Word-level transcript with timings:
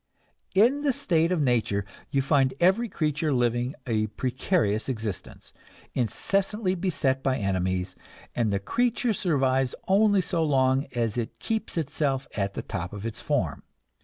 In 0.55 0.81
the 0.81 0.93
state 0.93 1.31
of 1.31 1.43
nature 1.43 1.85
you 2.09 2.23
find 2.23 2.55
every 2.59 2.89
creature 2.89 3.31
living 3.31 3.75
a 3.85 4.07
precarious 4.07 4.89
existence, 4.89 5.53
incessantly 5.93 6.73
beset 6.73 7.21
by 7.21 7.37
enemies; 7.37 7.95
and 8.35 8.51
the 8.51 8.57
creature 8.57 9.13
survives 9.13 9.75
only 9.87 10.21
so 10.21 10.43
long 10.43 10.87
as 10.95 11.19
it 11.19 11.37
keeps 11.37 11.77
itself 11.77 12.27
at 12.35 12.55
the 12.55 12.63
top 12.63 12.93
of 12.93 13.05
its 13.05 13.21
form. 13.21 13.61